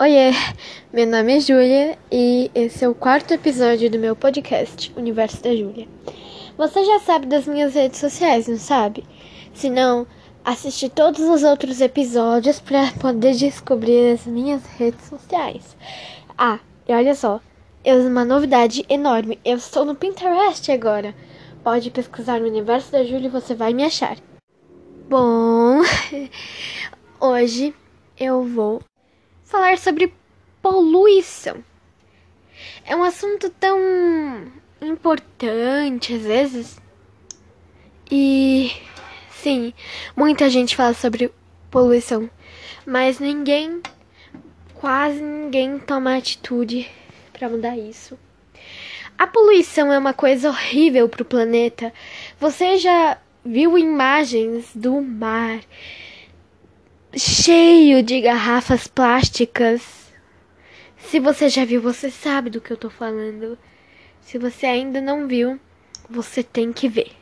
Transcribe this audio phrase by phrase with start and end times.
[0.00, 0.30] Oiê,
[0.92, 5.50] meu nome é Júlia e esse é o quarto episódio do meu podcast Universo da
[5.50, 5.88] Júlia.
[6.56, 9.02] Você já sabe das minhas redes sociais, não sabe?
[9.52, 10.06] Se não,
[10.44, 15.76] assiste todos os outros episódios para poder descobrir as minhas redes sociais.
[16.38, 17.40] Ah, e olha só,
[17.84, 19.40] eu uma novidade enorme.
[19.44, 21.12] Eu estou no Pinterest agora.
[21.64, 24.16] Pode pesquisar no Universo da Júlia e você vai me achar.
[25.08, 25.80] Bom,
[27.18, 27.74] hoje
[28.16, 28.80] eu vou
[29.48, 30.12] falar sobre
[30.62, 31.64] poluição.
[32.84, 33.78] É um assunto tão
[34.80, 36.80] importante às vezes.
[38.10, 38.70] E
[39.30, 39.72] sim,
[40.14, 41.32] muita gente fala sobre
[41.70, 42.30] poluição,
[42.86, 43.82] mas ninguém,
[44.74, 46.90] quase ninguém toma atitude
[47.32, 48.18] para mudar isso.
[49.16, 51.92] A poluição é uma coisa horrível para o planeta.
[52.38, 55.60] Você já viu imagens do mar
[57.16, 60.12] cheio de garrafas plásticas.
[60.98, 63.58] Se você já viu, você sabe do que eu tô falando.
[64.20, 65.58] Se você ainda não viu,
[66.08, 67.12] você tem que ver.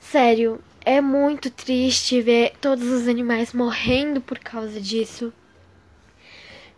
[0.00, 5.32] Sério, é muito triste ver todos os animais morrendo por causa disso.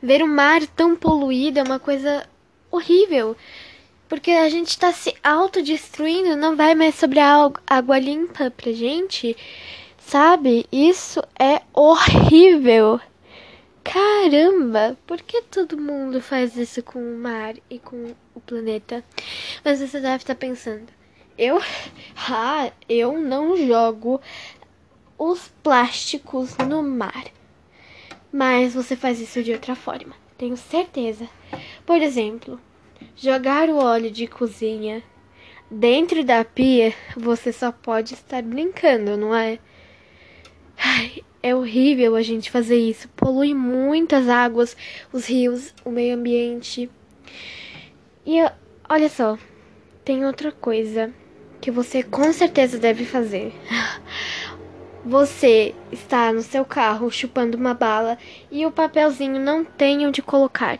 [0.03, 2.29] Ver o mar tão poluído é uma coisa
[2.71, 3.37] horrível.
[4.09, 9.37] Porque a gente está se autodestruindo, não vai mais sobre a água limpa pra gente.
[10.09, 10.64] Sabe?
[10.73, 12.98] Isso é horrível.
[13.84, 19.05] Caramba, por que todo mundo faz isso com o mar e com o planeta?
[19.62, 20.87] Mas você deve estar pensando,
[21.37, 21.61] eu,
[22.27, 24.19] ah, eu não jogo
[25.19, 27.27] os plásticos no mar.
[28.33, 31.28] Mas você faz isso de outra forma, tenho certeza.
[31.84, 32.59] Por exemplo,
[33.15, 35.03] jogar o óleo de cozinha
[35.70, 39.59] dentro da pia, você só pode estar brincando, não é?
[40.79, 43.09] Ai, é horrível a gente fazer isso.
[43.11, 44.77] Polui muitas águas,
[45.12, 46.91] os rios, o meio ambiente.
[48.27, 48.37] E
[48.89, 49.39] olha só,
[50.05, 51.12] tem outra coisa
[51.61, 53.53] que você com certeza deve fazer.
[55.05, 58.19] Você está no seu carro chupando uma bala
[58.50, 60.78] e o papelzinho não tem onde colocar.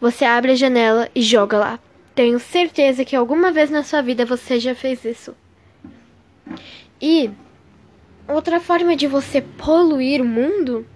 [0.00, 1.80] Você abre a janela e joga lá.
[2.14, 5.34] Tenho certeza que alguma vez na sua vida você já fez isso.
[7.00, 7.30] E
[8.26, 10.86] Outra forma de você poluir o mundo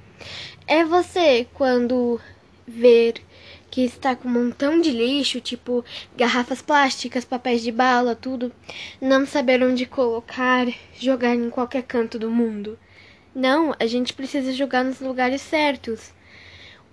[0.67, 2.19] é você quando
[2.67, 3.23] ver
[3.71, 5.85] que está com um montão de lixo, tipo
[6.17, 8.51] garrafas plásticas, papéis de bala, tudo,
[8.99, 10.67] não saber onde colocar,
[10.99, 12.79] jogar em qualquer canto do mundo.
[13.35, 16.15] Não, a gente precisa jogar nos lugares certos.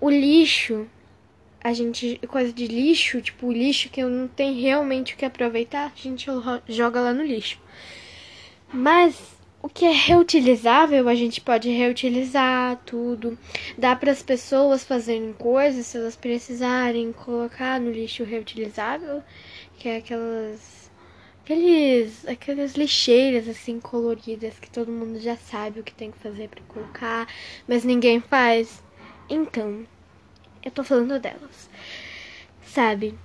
[0.02, 0.86] O lixo,
[1.64, 5.94] a gente, coisa de lixo, tipo lixo que eu não tenho realmente o que aproveitar,
[5.96, 6.28] a gente
[6.68, 7.58] joga lá no lixo.
[8.74, 9.35] Mas
[9.66, 13.36] o que é reutilizável, a gente pode reutilizar tudo.
[13.76, 19.24] Dá para as pessoas fazerem coisas se elas precisarem colocar no lixo reutilizável,
[19.80, 20.92] que é aquelas
[21.42, 26.48] aqueles aquelas lixeiras assim coloridas que todo mundo já sabe o que tem que fazer
[26.48, 27.28] para colocar,
[27.68, 28.84] mas ninguém faz.
[29.28, 29.84] Então,
[30.64, 31.72] eu tô falando delas.
[32.64, 33.18] Sabe?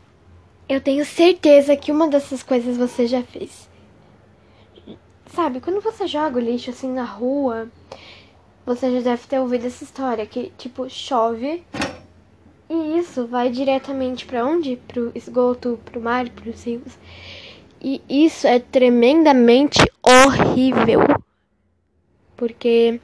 [0.66, 3.69] Eu tenho certeza que uma dessas coisas você já fez.
[5.32, 7.68] Sabe, quando você joga o lixo assim na rua,
[8.66, 11.64] você já deve ter ouvido essa história que, tipo, chove
[12.68, 14.76] e isso vai diretamente para onde?
[14.88, 16.98] Pro esgoto, pro mar, pros rios.
[17.80, 21.00] E isso é tremendamente horrível.
[22.36, 23.00] Porque,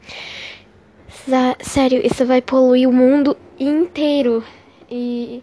[1.60, 4.44] sério, isso vai poluir o mundo inteiro.
[4.90, 5.42] E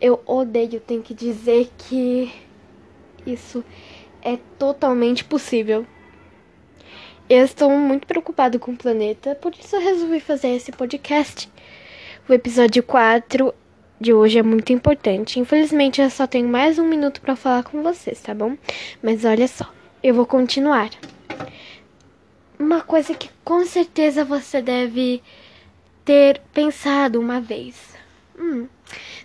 [0.00, 2.32] eu odeio, tenho que dizer que
[3.26, 3.64] isso
[4.22, 5.86] é totalmente possível.
[7.30, 11.48] Eu estou muito preocupado com o planeta, por isso eu resolvi fazer esse podcast.
[12.28, 13.54] O episódio 4
[14.00, 15.38] de hoje é muito importante.
[15.38, 18.56] Infelizmente, eu só tenho mais um minuto para falar com vocês, tá bom?
[19.00, 20.90] Mas olha só, eu vou continuar.
[22.58, 25.22] Uma coisa que com certeza você deve
[26.04, 27.94] ter pensado uma vez.
[28.36, 28.66] Hum,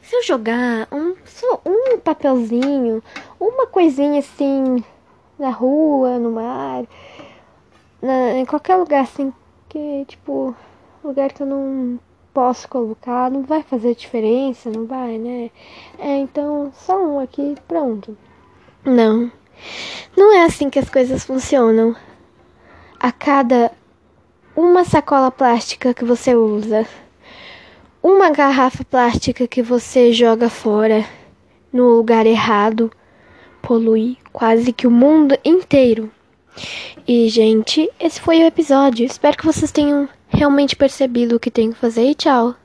[0.03, 3.01] se eu jogar um, só um papelzinho,
[3.39, 4.83] uma coisinha assim
[5.39, 6.85] na rua, no mar
[8.05, 9.33] na, em qualquer lugar assim
[9.67, 10.55] que, tipo,
[11.03, 11.99] lugar que eu não
[12.33, 15.49] posso colocar, não vai fazer diferença, não vai, né?
[15.97, 18.17] É, então, só um aqui, pronto.
[18.83, 19.31] Não.
[20.15, 21.95] Não é assim que as coisas funcionam.
[22.99, 23.71] A cada
[24.55, 26.87] uma sacola plástica que você usa,
[28.03, 31.05] uma garrafa plástica que você joga fora
[31.73, 32.91] no lugar errado,
[33.61, 36.11] polui quase que o mundo inteiro.
[37.07, 39.05] E, gente, esse foi o episódio.
[39.05, 42.55] Espero que vocês tenham realmente percebido o que tem que fazer e tchau!